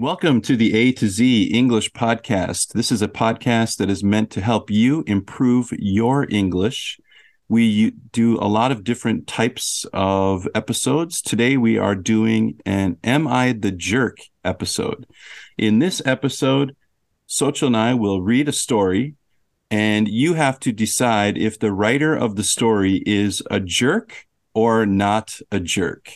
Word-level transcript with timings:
Welcome 0.00 0.40
to 0.42 0.56
the 0.56 0.74
A 0.74 0.92
to 0.92 1.08
Z 1.10 1.50
English 1.52 1.92
podcast. 1.92 2.72
This 2.72 2.90
is 2.90 3.02
a 3.02 3.06
podcast 3.06 3.76
that 3.76 3.90
is 3.90 4.02
meant 4.02 4.30
to 4.30 4.40
help 4.40 4.70
you 4.70 5.04
improve 5.06 5.74
your 5.78 6.26
English. 6.30 6.98
We 7.50 7.90
do 7.90 8.38
a 8.38 8.48
lot 8.48 8.72
of 8.72 8.82
different 8.82 9.26
types 9.26 9.84
of 9.92 10.48
episodes. 10.54 11.20
Today 11.20 11.58
we 11.58 11.76
are 11.76 11.94
doing 11.94 12.58
an 12.64 12.96
Am 13.04 13.28
I 13.28 13.52
the 13.52 13.72
Jerk 13.72 14.20
episode. 14.42 15.06
In 15.58 15.80
this 15.80 16.00
episode, 16.06 16.74
Xochitl 17.28 17.66
and 17.66 17.76
I 17.76 17.92
will 17.92 18.22
read 18.22 18.48
a 18.48 18.52
story, 18.52 19.16
and 19.70 20.08
you 20.08 20.32
have 20.32 20.58
to 20.60 20.72
decide 20.72 21.36
if 21.36 21.58
the 21.58 21.72
writer 21.72 22.16
of 22.16 22.36
the 22.36 22.44
story 22.44 23.02
is 23.04 23.42
a 23.50 23.60
jerk 23.60 24.26
or 24.54 24.86
not 24.86 25.40
a 25.52 25.60
jerk 25.60 26.10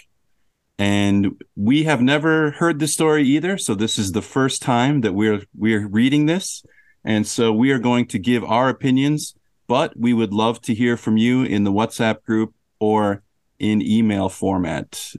and 0.79 1.41
we 1.57 1.85
have 1.85 2.01
never 2.01 2.53
heard 2.53 2.79
the 2.79 2.89
story 2.89 3.25
either. 3.25 3.59
So 3.59 3.75
this 3.75 3.99
is 3.99 4.13
the 4.13 4.23
first 4.23 4.63
time 4.63 5.01
that 5.03 5.15
we're 5.15 5.43
we're 5.57 5.87
reading 5.87 6.27
this. 6.27 6.65
And 7.05 7.27
so 7.27 7.53
we 7.53 7.71
are 7.71 7.79
going 7.79 8.07
to 8.07 8.19
give 8.19 8.45
our 8.45 8.69
opinions 8.69 9.35
but 9.67 9.97
we 9.97 10.13
would 10.13 10.33
love 10.33 10.61
to 10.63 10.75
hear 10.75 10.97
from 10.97 11.17
you 11.17 11.43
in 11.43 11.65
the 11.65 11.73
whatsapp 11.73 12.23
group 12.23 12.55
or 12.79 13.23
in 13.59 13.81
email 13.81 14.29
format. 14.29 15.15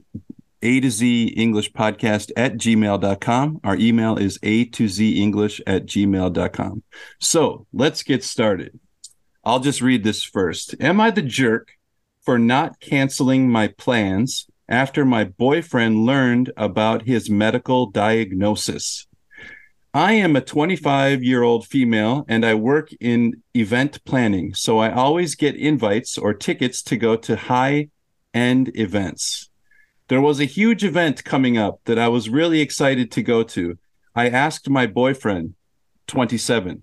A 0.62 0.80
to 0.80 0.90
z 0.90 1.26
english 1.36 1.72
podcast 1.72 2.32
at 2.36 2.54
gmail.com 2.54 3.60
our 3.62 3.76
email 3.76 4.16
is 4.16 4.38
a 4.42 4.64
to 4.64 4.88
z 4.88 5.22
english 5.22 5.60
at 5.66 5.86
gmail.com 5.86 6.82
so 7.20 7.66
let's 7.72 8.02
get 8.02 8.24
started. 8.24 8.78
I'll 9.44 9.60
just 9.60 9.80
read 9.80 10.02
this 10.02 10.24
first. 10.24 10.74
Am 10.80 11.00
i 11.00 11.10
the 11.10 11.22
jerk 11.22 11.72
for 12.22 12.38
not 12.38 12.80
canceling 12.80 13.48
my 13.48 13.68
plans 13.68 14.48
after 14.68 15.04
my 15.04 15.24
boyfriend 15.24 16.04
learned 16.04 16.52
about 16.56 17.02
his 17.02 17.30
medical 17.30 17.86
diagnosis. 17.86 19.06
I 19.94 20.12
am 20.12 20.36
a 20.36 20.40
25 20.40 21.22
year 21.22 21.42
old 21.42 21.66
female 21.66 22.24
and 22.28 22.44
I 22.44 22.54
work 22.54 22.90
in 23.00 23.42
event 23.54 24.04
planning, 24.04 24.52
so 24.54 24.78
I 24.78 24.92
always 24.92 25.34
get 25.34 25.56
invites 25.56 26.18
or 26.18 26.34
tickets 26.34 26.82
to 26.82 26.96
go 26.96 27.16
to 27.16 27.36
high 27.36 27.88
end 28.34 28.72
events. 28.74 29.48
There 30.08 30.20
was 30.20 30.38
a 30.38 30.44
huge 30.44 30.84
event 30.84 31.24
coming 31.24 31.56
up 31.56 31.80
that 31.86 31.98
I 31.98 32.08
was 32.08 32.28
really 32.28 32.60
excited 32.60 33.10
to 33.12 33.22
go 33.22 33.42
to. 33.42 33.78
I 34.14 34.28
asked 34.28 34.68
my 34.68 34.86
boyfriend, 34.86 35.54
27, 36.06 36.82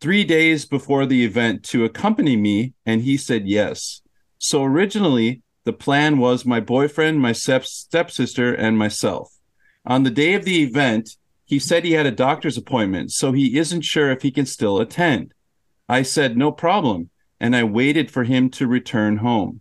three 0.00 0.24
days 0.24 0.64
before 0.64 1.06
the 1.06 1.24
event 1.24 1.62
to 1.64 1.84
accompany 1.84 2.36
me, 2.36 2.72
and 2.84 3.02
he 3.02 3.16
said 3.16 3.46
yes. 3.46 4.00
So 4.38 4.64
originally, 4.64 5.42
the 5.64 5.72
plan 5.72 6.18
was 6.18 6.44
my 6.44 6.60
boyfriend, 6.60 7.20
my 7.20 7.32
step- 7.32 7.64
stepsister, 7.64 8.54
and 8.54 8.78
myself. 8.78 9.32
On 9.86 10.02
the 10.02 10.10
day 10.10 10.34
of 10.34 10.44
the 10.44 10.62
event, 10.62 11.16
he 11.46 11.58
said 11.58 11.84
he 11.84 11.92
had 11.92 12.06
a 12.06 12.10
doctor's 12.10 12.56
appointment, 12.56 13.12
so 13.12 13.32
he 13.32 13.58
isn't 13.58 13.82
sure 13.82 14.10
if 14.10 14.22
he 14.22 14.30
can 14.30 14.46
still 14.46 14.78
attend. 14.78 15.34
I 15.88 16.02
said, 16.02 16.36
no 16.36 16.52
problem, 16.52 17.10
and 17.40 17.54
I 17.54 17.64
waited 17.64 18.10
for 18.10 18.24
him 18.24 18.50
to 18.50 18.66
return 18.66 19.18
home. 19.18 19.60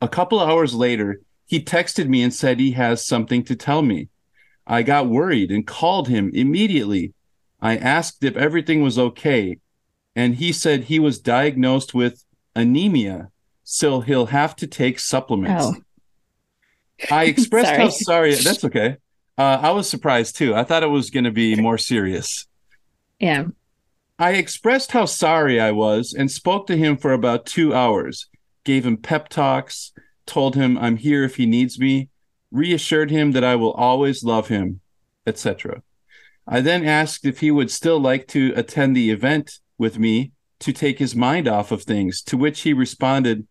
A 0.00 0.08
couple 0.08 0.40
hours 0.40 0.74
later, 0.74 1.20
he 1.44 1.60
texted 1.60 2.08
me 2.08 2.22
and 2.22 2.32
said 2.32 2.60
he 2.60 2.72
has 2.72 3.04
something 3.04 3.42
to 3.44 3.56
tell 3.56 3.82
me. 3.82 4.08
I 4.66 4.82
got 4.82 5.08
worried 5.08 5.50
and 5.50 5.66
called 5.66 6.08
him 6.08 6.30
immediately. 6.34 7.14
I 7.60 7.76
asked 7.76 8.22
if 8.22 8.36
everything 8.36 8.82
was 8.82 8.98
okay, 8.98 9.58
and 10.14 10.34
he 10.34 10.52
said 10.52 10.84
he 10.84 10.98
was 10.98 11.18
diagnosed 11.18 11.94
with 11.94 12.24
anemia 12.54 13.30
so 13.70 14.00
he'll 14.00 14.24
have 14.24 14.56
to 14.56 14.66
take 14.66 14.98
supplements. 14.98 15.62
Oh. 15.62 15.74
I 17.10 17.24
expressed 17.26 17.68
sorry. 17.68 17.78
how 17.78 17.88
sorry. 17.90 18.34
That's 18.34 18.64
okay. 18.64 18.96
Uh, 19.36 19.58
I 19.60 19.72
was 19.72 19.86
surprised 19.86 20.38
too. 20.38 20.54
I 20.54 20.64
thought 20.64 20.82
it 20.82 20.86
was 20.86 21.10
going 21.10 21.24
to 21.24 21.30
be 21.30 21.54
more 21.54 21.76
serious. 21.76 22.46
Yeah. 23.20 23.44
I 24.18 24.32
expressed 24.32 24.92
how 24.92 25.04
sorry 25.04 25.60
I 25.60 25.72
was 25.72 26.14
and 26.14 26.30
spoke 26.30 26.66
to 26.68 26.78
him 26.78 26.96
for 26.96 27.12
about 27.12 27.44
two 27.44 27.74
hours, 27.74 28.30
gave 28.64 28.86
him 28.86 28.96
pep 28.96 29.28
talks, 29.28 29.92
told 30.24 30.54
him 30.54 30.78
I'm 30.78 30.96
here 30.96 31.22
if 31.22 31.36
he 31.36 31.44
needs 31.44 31.78
me, 31.78 32.08
reassured 32.50 33.10
him 33.10 33.32
that 33.32 33.44
I 33.44 33.56
will 33.56 33.72
always 33.72 34.24
love 34.24 34.48
him, 34.48 34.80
etc. 35.26 35.82
I 36.46 36.62
then 36.62 36.86
asked 36.86 37.26
if 37.26 37.40
he 37.40 37.50
would 37.50 37.70
still 37.70 38.00
like 38.00 38.28
to 38.28 38.54
attend 38.56 38.96
the 38.96 39.10
event 39.10 39.58
with 39.76 39.98
me 39.98 40.32
to 40.60 40.72
take 40.72 40.98
his 40.98 41.14
mind 41.14 41.46
off 41.46 41.70
of 41.70 41.82
things, 41.82 42.22
to 42.22 42.38
which 42.38 42.62
he 42.62 42.72
responded, 42.72 43.46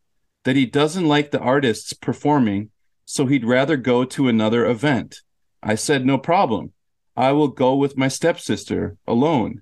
that 0.47 0.55
he 0.55 0.65
doesn't 0.65 1.05
like 1.05 1.31
the 1.31 1.41
artists 1.41 1.91
performing, 1.91 2.69
so 3.03 3.25
he'd 3.25 3.43
rather 3.43 3.75
go 3.75 4.05
to 4.05 4.29
another 4.29 4.65
event. 4.65 5.19
I 5.61 5.75
said, 5.75 6.05
No 6.05 6.17
problem. 6.17 6.71
I 7.17 7.33
will 7.33 7.49
go 7.49 7.75
with 7.75 7.97
my 7.97 8.07
stepsister 8.07 8.95
alone. 9.05 9.61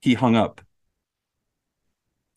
He 0.00 0.14
hung 0.14 0.36
up. 0.36 0.62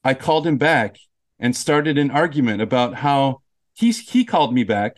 I 0.03 0.13
called 0.13 0.46
him 0.46 0.57
back 0.57 0.97
and 1.40 1.56
started 1.56 1.97
an 1.97 2.12
argument 2.12 2.62
about 2.62 2.96
how 2.96 3.44
he, 3.74 3.91
he 3.91 4.25
called 4.25 4.53
me 4.53 4.66
back 4.66 4.97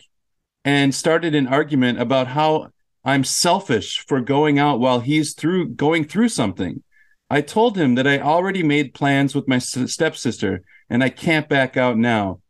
and 0.64 0.92
started 0.92 1.36
an 1.36 1.46
argument 1.46 2.00
about 2.00 2.26
how 2.26 2.70
I'm 3.04 3.22
selfish 3.22 4.04
for 4.08 4.20
going 4.20 4.58
out 4.58 4.80
while 4.80 4.98
he's 4.98 5.34
through 5.34 5.68
going 5.68 6.02
through 6.02 6.30
something. 6.30 6.82
I 7.30 7.42
told 7.42 7.76
him 7.76 7.94
that 7.94 8.08
I 8.08 8.18
already 8.18 8.64
made 8.64 8.92
plans 8.92 9.36
with 9.36 9.46
my 9.46 9.58
stepsister 9.58 10.64
and 10.88 11.04
I 11.04 11.10
can't 11.10 11.48
back 11.48 11.76
out 11.76 11.96
now 11.96 12.40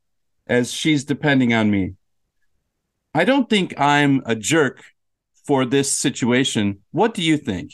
as 0.51 0.73
she's 0.73 1.05
depending 1.05 1.55
on 1.55 1.71
me. 1.71 1.95
I 3.15 3.25
don't 3.25 3.49
think 3.49 3.81
I'm 3.81 4.23
a 4.27 4.35
jerk 4.35 4.83
for 5.47 5.65
this 5.65 5.91
situation. 5.91 6.81
What 6.91 7.15
do 7.15 7.23
you 7.23 7.37
think? 7.37 7.73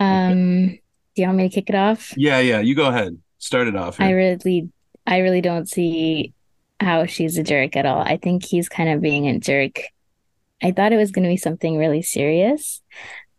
Um, 0.00 0.68
do 1.14 1.22
you 1.22 1.26
want 1.26 1.38
me 1.38 1.48
to 1.48 1.54
kick 1.54 1.68
it 1.68 1.74
off? 1.74 2.14
Yeah, 2.16 2.38
yeah, 2.38 2.60
you 2.60 2.74
go 2.74 2.86
ahead. 2.86 3.18
Start 3.38 3.68
it 3.68 3.76
off. 3.76 3.98
Here. 3.98 4.06
I 4.06 4.10
really 4.10 4.70
I 5.06 5.18
really 5.18 5.40
don't 5.40 5.68
see 5.68 6.32
how 6.80 7.06
she's 7.06 7.36
a 7.36 7.42
jerk 7.42 7.76
at 7.76 7.86
all. 7.86 8.00
I 8.00 8.16
think 8.16 8.44
he's 8.44 8.68
kind 8.68 8.88
of 8.88 9.00
being 9.00 9.26
a 9.28 9.38
jerk. 9.38 9.82
I 10.62 10.70
thought 10.70 10.92
it 10.92 10.96
was 10.96 11.10
going 11.10 11.24
to 11.24 11.28
be 11.28 11.36
something 11.36 11.76
really 11.76 12.02
serious. 12.02 12.80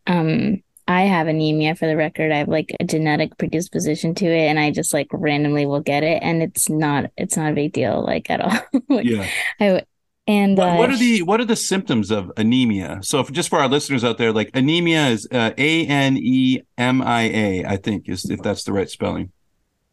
Um, 0.08 0.62
I 0.88 1.04
have 1.04 1.28
anemia 1.28 1.76
for 1.76 1.88
the 1.88 1.98
record. 1.98 2.32
I 2.32 2.38
have 2.38 2.48
like 2.48 2.76
a 2.80 2.84
genetic 2.84 3.38
predisposition 3.38 4.14
to 4.16 4.26
it 4.26 4.48
and 4.48 4.60
I 4.60 4.72
just 4.72 4.94
like 4.94 5.08
randomly 5.12 5.66
will 5.66 5.80
get 5.82 6.04
it 6.04 6.22
and 6.22 6.44
it's 6.44 6.70
not 6.70 7.12
it's 7.18 7.36
not 7.36 7.52
a 7.52 7.56
big 7.56 7.74
deal 7.74 8.04
like 8.04 8.30
at 8.30 8.42
all. 8.42 8.60
like, 8.90 9.06
yeah. 9.06 9.28
I 9.60 9.82
And 10.28 10.58
what, 10.58 10.70
uh, 10.70 10.76
what 10.76 10.90
are 10.92 10.98
the 10.98 11.24
what 11.24 11.40
are 11.40 11.46
the 11.46 11.56
symptoms 11.56 12.12
of 12.12 12.32
anemia? 12.38 13.00
So, 13.02 13.20
if, 13.20 13.32
just 13.32 13.50
for 13.50 13.60
our 13.60 13.68
listeners 13.68 14.04
out 14.04 14.18
there, 14.18 14.32
like 14.32 14.52
anemia 14.54 15.08
is 15.08 15.28
uh, 15.32 15.52
A 15.58 15.88
N 15.88 16.18
E 16.18 16.62
M 16.78 17.02
I 17.02 17.22
A, 17.24 17.66
I 17.66 17.78
think 17.78 18.08
is 18.08 18.30
if 18.30 18.42
that's 18.42 18.64
the 18.64 18.74
right 18.74 18.90
spelling. 18.90 19.32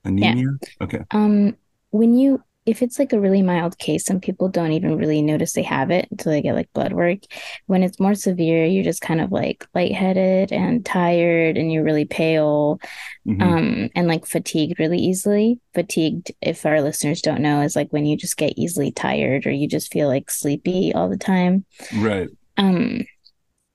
Anemia. 0.04 0.48
Okay. 0.80 1.00
Um, 1.12 1.56
when 1.90 2.18
you 2.18 2.42
if 2.64 2.80
it's 2.80 2.98
like 2.98 3.12
a 3.12 3.20
really 3.20 3.42
mild 3.42 3.76
case, 3.78 4.04
some 4.04 4.20
people 4.20 4.48
don't 4.48 4.72
even 4.72 4.96
really 4.96 5.20
notice 5.20 5.52
they 5.52 5.62
have 5.64 5.90
it 5.90 6.06
until 6.12 6.30
they 6.32 6.42
get 6.42 6.54
like 6.54 6.72
blood 6.72 6.92
work. 6.92 7.18
When 7.66 7.82
it's 7.82 7.98
more 7.98 8.14
severe, 8.14 8.64
you're 8.66 8.84
just 8.84 9.00
kind 9.00 9.20
of 9.20 9.32
like 9.32 9.66
lightheaded 9.74 10.52
and 10.52 10.84
tired 10.86 11.56
and 11.56 11.72
you're 11.72 11.82
really 11.84 12.04
pale 12.04 12.78
Mhm. 13.26 13.42
um 13.42 13.90
and 13.94 14.08
like 14.08 14.26
fatigued 14.26 14.78
really 14.78 14.98
easily. 14.98 15.60
Fatigued, 15.74 16.32
if 16.40 16.64
our 16.66 16.80
listeners 16.82 17.20
don't 17.22 17.42
know, 17.42 17.62
is 17.62 17.74
like 17.76 17.92
when 17.92 18.06
you 18.06 18.16
just 18.16 18.36
get 18.36 18.54
easily 18.56 18.92
tired 18.92 19.46
or 19.46 19.50
you 19.50 19.66
just 19.68 19.92
feel 19.92 20.08
like 20.08 20.30
sleepy 20.30 20.92
all 20.94 21.08
the 21.08 21.16
time. 21.16 21.64
right. 21.96 22.28
Um, 22.56 23.04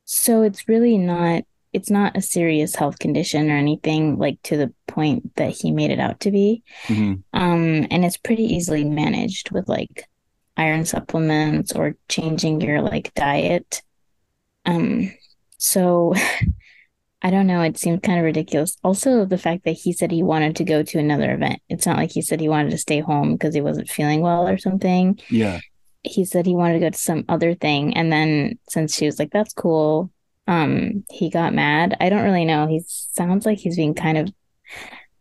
so 0.05 0.43
it's 0.43 0.67
really 0.69 0.97
not 0.97 1.43
it's 1.73 1.89
not 1.89 2.15
a 2.17 2.21
serious 2.21 2.75
health 2.75 2.99
condition 2.99 3.49
or 3.51 3.55
anything 3.57 4.17
like 4.17 4.41
to 4.43 4.57
the 4.57 4.73
point 4.87 5.35
that 5.35 5.51
he 5.51 5.71
made 5.71 5.91
it 5.91 5.99
out 5.99 6.19
to 6.21 6.31
be. 6.31 6.63
hmm 6.87 7.15
Um, 7.33 7.87
and 7.91 8.05
it's 8.05 8.17
pretty 8.17 8.43
easily 8.43 8.83
managed 8.83 9.51
with 9.51 9.67
like 9.69 10.07
iron 10.55 10.85
supplements 10.85 11.71
or 11.73 11.95
changing 12.09 12.61
your 12.61 12.81
like 12.81 13.13
diet. 13.13 13.81
Um, 14.65 15.13
so 15.57 16.13
I 17.21 17.31
don't 17.31 17.47
know, 17.47 17.61
it 17.61 17.77
seemed 17.77 18.03
kind 18.03 18.19
of 18.19 18.25
ridiculous. 18.25 18.77
Also, 18.83 19.25
the 19.25 19.37
fact 19.39 19.65
that 19.65 19.71
he 19.71 19.91
said 19.91 20.11
he 20.11 20.21
wanted 20.23 20.55
to 20.57 20.63
go 20.63 20.83
to 20.83 20.99
another 20.99 21.33
event. 21.33 21.59
It's 21.67 21.85
not 21.85 21.97
like 21.97 22.11
he 22.11 22.21
said 22.21 22.39
he 22.39 22.47
wanted 22.49 22.71
to 22.71 22.77
stay 22.77 22.99
home 22.99 23.33
because 23.33 23.55
he 23.55 23.61
wasn't 23.61 23.89
feeling 23.89 24.21
well 24.21 24.47
or 24.47 24.57
something 24.57 25.19
Yeah. 25.29 25.59
he 26.03 26.25
said 26.25 26.45
he 26.45 26.55
wanted 26.55 26.73
to 26.75 26.79
go 26.79 26.89
to 26.91 26.97
some 26.97 27.25
other 27.27 27.53
thing 27.55 27.97
and 27.97 28.11
then 28.11 28.59
since 28.69 28.95
she 28.95 29.05
was 29.07 29.19
like 29.19 29.31
that's 29.31 29.53
cool 29.53 30.11
um 30.47 31.03
he 31.09 31.29
got 31.29 31.53
mad 31.53 31.95
i 31.99 32.09
don't 32.09 32.23
really 32.23 32.45
know 32.45 32.67
he 32.67 32.81
sounds 32.87 33.45
like 33.45 33.57
he's 33.57 33.75
being 33.75 33.93
kind 33.93 34.17
of 34.17 34.29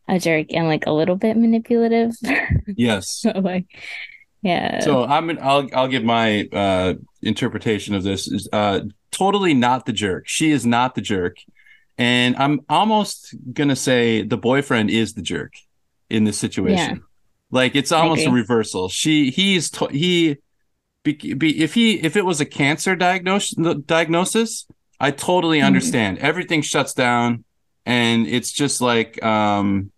a 0.08 0.18
jerk 0.18 0.46
and 0.50 0.66
like 0.68 0.86
a 0.86 0.92
little 0.92 1.16
bit 1.16 1.36
manipulative 1.36 2.12
Yes. 2.76 3.10
so 3.20 3.30
like 3.30 3.66
yeah 4.42 4.80
So 4.80 5.04
I'm 5.04 5.30
I'll 5.40 5.68
I'll 5.74 5.88
give 5.88 6.04
my 6.04 6.48
uh 6.52 6.94
interpretation 7.22 7.94
of 7.94 8.04
this 8.04 8.28
is 8.28 8.48
uh 8.52 8.80
totally 9.10 9.54
not 9.54 9.86
the 9.86 9.92
jerk. 9.92 10.28
She 10.28 10.50
is 10.50 10.64
not 10.66 10.94
the 10.94 11.00
jerk. 11.00 11.38
And 11.98 12.36
I'm 12.36 12.60
almost 12.68 13.34
going 13.52 13.70
to 13.70 13.76
say 13.76 14.22
the 14.22 14.36
boyfriend 14.36 14.90
is 14.90 15.14
the 15.14 15.22
jerk 15.22 15.54
in 16.10 16.24
this 16.24 16.38
situation. 16.38 16.76
yeah. 16.76 16.94
Like 17.50 17.74
it's 17.74 17.90
almost 17.90 18.26
a 18.26 18.30
reversal. 18.30 18.88
She 18.90 19.30
he's 19.30 19.70
to, 19.70 19.86
he 19.86 20.36
be, 21.02 21.14
be, 21.34 21.62
if 21.62 21.72
he 21.74 21.94
if 21.94 22.14
it 22.16 22.24
was 22.24 22.40
a 22.40 22.44
cancer 22.44 22.94
diagnosis 22.94 23.54
diagnosis, 23.86 24.66
I 25.00 25.10
totally 25.10 25.60
Mhm. 25.60 25.66
understand. 25.66 26.18
Everything 26.18 26.62
shuts 26.62 26.94
down 26.94 27.44
and 27.84 28.26
it's 28.26 28.52
just 28.52 28.80
like 28.80 29.22
um 29.24 29.90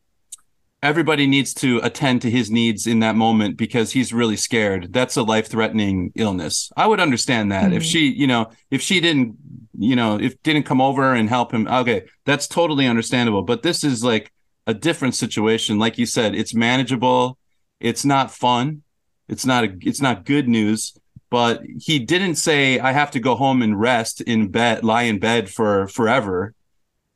everybody 0.80 1.26
needs 1.26 1.52
to 1.52 1.80
attend 1.82 2.22
to 2.22 2.30
his 2.30 2.50
needs 2.52 2.86
in 2.86 3.00
that 3.00 3.16
moment 3.16 3.56
because 3.56 3.90
he's 3.92 4.12
really 4.12 4.36
scared. 4.36 4.92
That's 4.92 5.16
a 5.16 5.24
life-threatening 5.24 6.12
illness. 6.14 6.70
I 6.76 6.86
would 6.86 7.00
understand 7.00 7.50
that 7.50 7.72
if 7.72 7.82
Mhm. 7.82 7.90
she, 7.90 8.12
you 8.12 8.28
know, 8.28 8.50
if 8.70 8.80
she 8.80 9.00
didn't, 9.00 9.36
you 9.76 9.96
know, 9.96 10.20
if 10.20 10.40
didn't 10.44 10.64
come 10.64 10.80
over 10.80 11.14
and 11.14 11.28
help 11.28 11.52
him. 11.52 11.66
Okay, 11.66 12.02
that's 12.24 12.46
totally 12.46 12.86
understandable. 12.86 13.42
But 13.42 13.64
this 13.64 13.82
is 13.82 14.04
like 14.04 14.30
a 14.68 14.74
different 14.74 15.16
situation. 15.16 15.80
Like 15.80 15.98
you 15.98 16.06
said, 16.06 16.36
it's 16.36 16.54
manageable. 16.54 17.38
It's 17.80 18.04
not 18.04 18.30
fun. 18.30 18.82
It's 19.28 19.44
not 19.44 19.64
a, 19.64 19.76
it's 19.80 20.00
not 20.00 20.24
good 20.24 20.48
news. 20.48 20.94
But 21.30 21.62
he 21.78 21.98
didn't 21.98 22.36
say 22.36 22.78
I 22.78 22.92
have 22.92 23.10
to 23.12 23.20
go 23.20 23.34
home 23.36 23.60
and 23.62 23.78
rest 23.78 24.20
in 24.22 24.48
bed, 24.48 24.82
lie 24.84 25.02
in 25.02 25.18
bed 25.18 25.50
for 25.50 25.86
forever. 25.88 26.54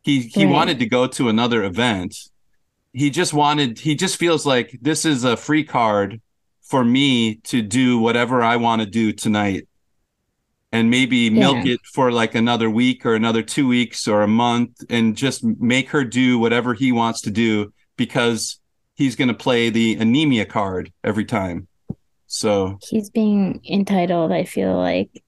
He 0.03 0.21
he 0.21 0.45
Right. 0.45 0.53
wanted 0.53 0.79
to 0.81 0.87
go 0.87 1.07
to 1.07 1.29
another 1.29 1.63
event 1.65 2.17
he 2.95 3.09
just 3.09 3.33
wanted 3.33 3.79
he 3.79 3.95
just 3.95 4.17
feels 4.19 4.45
like 4.45 4.79
this 4.83 5.07
is 5.07 5.25
a 5.25 5.35
free 5.37 5.65
card 5.65 6.21
for 6.63 6.85
me 6.85 7.37
to 7.37 7.63
do 7.63 7.99
whatever 7.99 8.43
I 8.43 8.57
want 8.57 8.83
to 8.83 8.87
do 8.87 9.13
tonight 9.13 9.67
and 10.73 10.91
maybe 10.91 11.31
milk 11.31 11.65
Yeah. 11.65 11.73
it 11.75 11.81
for 11.95 12.13
like 12.13 12.35
another 12.35 12.69
week 12.69 13.05
or 13.07 13.15
another 13.15 13.43
2 13.43 13.67
weeks 13.67 14.07
or 14.09 14.23
a 14.23 14.29
month 14.29 14.85
and 14.91 15.17
just 15.17 15.43
make 15.43 15.89
her 15.91 16.05
do 16.05 16.39
whatever 16.39 16.75
he 16.75 16.93
wants 16.93 17.23
to 17.23 17.31
do 17.31 17.73
because 17.97 18.61
he's 18.95 19.17
going 19.17 19.29
to 19.29 19.35
play 19.35 19.71
the 19.71 19.95
anemia 19.95 20.45
card 20.45 20.93
every 21.03 21.25
time. 21.25 21.69
So, 22.35 22.79
he's 22.89 23.11
being 23.11 23.61
entitled 23.69 24.33
i 24.33 24.45
feel 24.45 24.75
like 24.75 25.23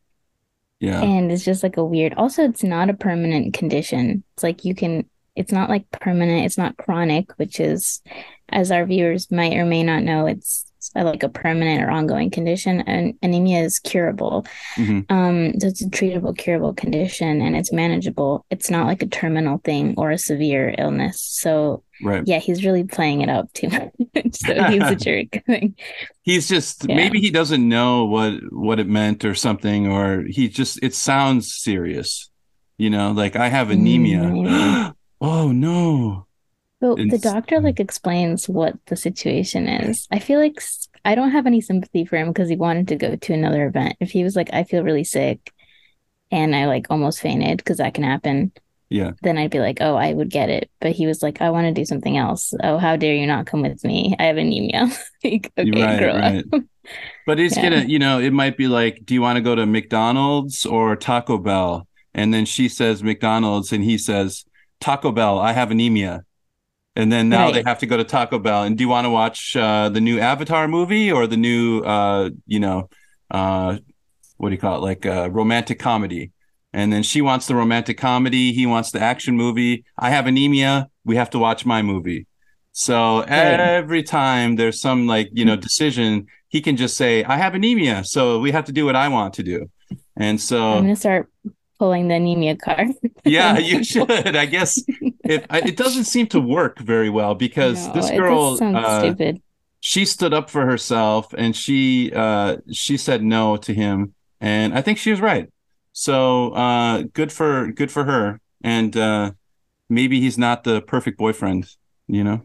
yeah. 0.80 1.02
and 1.02 1.30
it's 1.30 1.44
just 1.44 1.62
like 1.62 1.76
a 1.76 1.84
weird 1.84 2.14
also 2.14 2.44
it's 2.44 2.64
not 2.64 2.88
a 2.88 2.94
permanent 2.94 3.52
condition 3.52 4.24
it's 4.32 4.42
like 4.42 4.64
you 4.64 4.74
can 4.74 5.08
it's 5.36 5.52
not 5.52 5.68
like 5.68 5.90
permanent 5.90 6.46
it's 6.46 6.56
not 6.56 6.78
chronic 6.78 7.30
which 7.36 7.60
is 7.60 8.00
as 8.48 8.72
our 8.72 8.86
viewers 8.86 9.30
might 9.30 9.52
or 9.52 9.66
may 9.66 9.82
not 9.82 10.02
know 10.02 10.26
it's 10.26 10.72
like 10.94 11.22
a 11.22 11.28
permanent 11.28 11.82
or 11.82 11.90
ongoing 11.90 12.30
condition 12.30 12.80
and 12.82 13.14
anemia 13.22 13.60
is 13.62 13.78
curable 13.78 14.44
Mhm. 14.76 15.04
um 15.10 15.58
so 15.60 15.66
it's 15.68 15.82
a 15.82 15.88
treatable 15.88 16.36
curable 16.36 16.74
condition 16.74 17.40
and 17.40 17.56
it's 17.56 17.72
manageable 17.72 18.44
it's 18.50 18.70
not 18.70 18.86
like 18.86 19.02
a 19.02 19.06
terminal 19.06 19.58
thing 19.64 19.94
or 19.96 20.10
a 20.10 20.18
severe 20.18 20.74
illness 20.78 21.20
so 21.20 21.82
Right. 22.02 22.24
yeah 22.26 22.38
he's 22.40 22.64
really 22.64 22.82
playing 22.84 23.20
it 23.20 23.28
up 23.28 23.52
too 23.52 23.68
much 23.68 23.90
so 24.34 24.62
he's 24.64 24.82
a 24.82 24.96
jerk 25.06 25.42
he's 26.22 26.48
just 26.48 26.86
Yeah. 26.88 26.96
maybe 26.96 27.20
he 27.20 27.30
doesn't 27.30 27.66
know 27.68 28.04
what 28.06 28.34
what 28.52 28.80
it 28.80 28.88
meant 28.88 29.24
or 29.24 29.34
something 29.34 29.86
or 29.86 30.24
he 30.28 30.48
just 30.48 30.82
it 30.82 30.94
sounds 30.94 31.52
serious 31.54 32.28
you 32.78 32.90
know 32.90 33.12
like 33.12 33.36
i 33.36 33.48
have 33.48 33.70
anemia 33.70 34.22
maybe. 34.24 34.92
oh 35.20 35.52
no 35.52 36.26
So 36.82 36.96
the 36.96 37.18
doctor 37.18 37.56
mm. 37.58 37.64
like 37.64 37.80
explains 37.80 38.48
what 38.48 38.74
the 38.86 38.96
situation 38.96 39.68
is. 39.68 40.06
I 40.10 40.18
feel 40.18 40.38
like 40.40 40.60
I 41.04 41.14
don't 41.14 41.30
have 41.30 41.46
any 41.46 41.60
sympathy 41.60 42.04
for 42.04 42.16
him 42.16 42.28
because 42.28 42.48
he 42.48 42.56
wanted 42.56 42.88
to 42.88 42.96
go 42.96 43.16
to 43.16 43.32
another 43.32 43.66
event. 43.66 43.96
If 44.00 44.10
he 44.10 44.22
was 44.24 44.36
like, 44.36 44.50
I 44.52 44.64
feel 44.64 44.82
really 44.82 45.04
sick 45.04 45.52
and 46.30 46.54
I 46.54 46.66
like 46.66 46.86
almost 46.90 47.20
fainted 47.20 47.58
because 47.58 47.78
that 47.78 47.94
can 47.94 48.04
happen, 48.04 48.52
yeah 48.90 49.12
then 49.22 49.38
I'd 49.38 49.50
be 49.50 49.60
like, 49.60 49.78
oh, 49.80 49.94
I 49.96 50.12
would 50.12 50.30
get 50.30 50.50
it. 50.50 50.70
But 50.80 50.92
he 50.92 51.06
was 51.06 51.22
like, 51.22 51.40
I 51.40 51.50
want 51.50 51.66
to 51.66 51.72
do 51.72 51.84
something 51.86 52.16
else. 52.16 52.52
Oh, 52.62 52.78
how 52.78 52.96
dare 52.96 53.14
you 53.14 53.26
not 53.26 53.46
come 53.46 53.62
with 53.62 53.82
me? 53.84 54.14
I 54.18 54.24
have 54.24 54.36
anemia. 54.36 54.88
like, 55.24 55.52
okay, 55.58 55.70
Right, 55.82 55.98
grow 55.98 56.14
right. 56.14 56.44
up. 56.52 56.62
but 57.26 57.38
he's 57.38 57.56
Yeah. 57.56 57.62
gonna 57.70 57.84
you 57.84 57.98
know 57.98 58.18
it 58.20 58.32
might 58.32 58.56
be 58.56 58.68
like 58.68 59.00
do 59.04 59.14
you 59.14 59.22
want 59.22 59.36
to 59.36 59.42
go 59.42 59.54
to 59.54 59.66
mcdonald's 59.66 60.66
or 60.66 60.96
taco 60.96 61.38
bell 61.38 61.88
and 62.14 62.32
then 62.32 62.44
she 62.44 62.68
says 62.68 63.02
mcdonald's 63.02 63.72
and 63.72 63.82
he 63.84 63.96
says 63.98 64.44
taco 64.80 65.10
bell 65.12 65.38
i 65.38 65.52
have 65.52 65.70
anemia 65.70 66.24
and 66.96 67.10
then 67.10 67.28
now 67.28 67.50
they 67.50 67.62
have 67.64 67.78
to 67.80 67.86
go 67.86 67.96
to 67.96 68.04
taco 68.04 68.38
bell. 68.38 68.62
And 68.62 68.78
do 68.78 68.84
you 68.84 68.88
want 68.88 69.04
to 69.04 69.10
watch 69.10 69.56
uh, 69.56 69.88
the 69.88 70.00
new 70.00 70.18
avatar 70.20 70.68
movie 70.68 71.10
or 71.10 71.26
the 71.26 71.36
new 71.36 71.80
uh, 71.80 72.30
you 72.46 72.60
know 72.60 72.88
uh, 73.30 73.78
what 74.36 74.50
do 74.50 74.54
you 74.54 74.60
call 74.60 74.78
it? 74.78 74.80
Like 74.80 75.06
uh, 75.06 75.30
romantic 75.30 75.78
comedy? 75.78 76.32
And 76.72 76.92
then 76.92 77.02
she 77.02 77.20
wants 77.20 77.46
the 77.46 77.54
romantic 77.54 77.98
comedy 77.98 78.52
he 78.52 78.66
wants 78.66 78.90
the 78.90 79.00
action 79.00 79.36
movie. 79.36 79.84
I 79.98 80.10
have 80.10 80.26
anemia 80.26 80.88
we 81.04 81.16
have 81.16 81.30
to 81.30 81.38
watch 81.38 81.66
my 81.66 81.82
movie. 81.82 82.26
So 82.72 83.20
every 83.20 84.02
time 84.02 84.56
there's 84.56 84.80
some 84.80 85.06
like 85.06 85.30
you 85.32 85.44
know 85.44 85.56
decision 85.56 86.26
he 86.48 86.60
can 86.60 86.76
just 86.76 86.96
say 86.96 87.24
i 87.24 87.36
have 87.36 87.56
anemia 87.56 88.04
so 88.04 88.38
we 88.38 88.52
have 88.52 88.64
to 88.64 88.72
do 88.72 88.84
what 88.84 88.96
i 88.96 89.08
want 89.08 89.34
to 89.34 89.42
do. 89.42 89.70
And 90.16 90.40
so 90.40 90.74
I'm 90.74 90.82
gonna 90.84 90.96
start 90.96 91.28
pulling 91.84 92.08
the 92.08 92.14
anemia 92.14 92.56
card. 92.56 92.88
yeah 93.24 93.58
you 93.58 93.84
should 93.90 94.10
i 94.10 94.46
guess 94.46 94.78
it 95.34 95.44
it 95.70 95.76
doesn't 95.76 96.04
seem 96.04 96.26
to 96.26 96.40
work 96.40 96.78
very 96.78 97.10
well 97.10 97.34
because 97.34 97.86
No, 97.88 97.92
this 97.92 98.10
girl 98.10 98.58
uh, 98.62 99.00
stupid. 99.00 99.42
she 99.80 100.04
stood 100.06 100.32
up 100.32 100.48
for 100.48 100.64
herself 100.66 101.32
and 101.36 101.54
she 101.54 102.10
uh 102.14 102.56
she 102.72 102.96
said 102.96 103.22
no 103.22 103.56
to 103.58 103.72
him 103.74 104.14
and 104.40 104.72
i 104.72 104.80
think 104.80 104.96
she 104.98 105.10
was 105.10 105.20
right 105.20 105.46
so 105.92 106.50
uh 106.52 107.02
good 107.12 107.30
for 107.30 107.70
good 107.72 107.90
for 107.92 108.04
her 108.04 108.40
and 108.62 108.96
uh 108.96 109.30
maybe 109.90 110.20
he's 110.20 110.38
not 110.38 110.64
the 110.64 110.80
perfect 110.80 111.18
boyfriend 111.18 111.68
you 112.08 112.24
know 112.24 112.40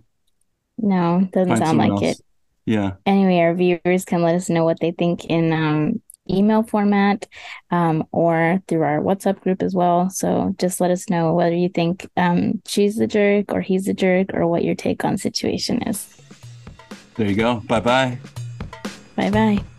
No, 0.77 1.27
doesn't 1.33 1.59
find 1.59 1.59
sound 1.59 1.77
like 1.77 1.91
else. 1.91 2.01
it. 2.01 2.17
yeah 2.65 2.91
anyway, 3.05 3.39
our 3.39 3.53
viewers 3.55 4.03
can 4.05 4.21
let 4.21 4.35
us 4.35 4.49
know 4.49 4.63
what 4.65 4.79
they 4.79 4.91
think 4.91 5.25
in 5.25 5.51
um, 5.53 6.01
email 6.29 6.63
format 6.63 7.27
um, 7.71 8.05
or 8.11 8.61
through 8.67 8.83
our 8.83 8.99
WhatsApp 8.99 9.39
group 9.41 9.61
as 9.61 9.73
well. 9.73 10.09
So 10.09 10.53
just 10.57 10.79
let 10.79 10.91
us 10.91 11.09
know 11.09 11.33
whether 11.33 11.55
you 11.55 11.69
think 11.69 12.07
um, 12.17 12.61
she's 12.67 12.95
the 12.97 13.07
jerk 13.07 13.51
or 13.53 13.61
he's 13.61 13.85
the 13.85 13.93
jerk 13.93 14.33
or 14.33 14.47
what 14.47 14.63
your 14.63 14.75
take 14.75 15.03
on 15.05 15.17
situation 15.17 15.81
is. 15.83 16.07
there 17.15 17.27
you 17.27 17.35
go 17.35 17.61
bye 17.67 17.79
bye 17.81 18.17
Bye 19.15 19.29
bye. 19.31 19.78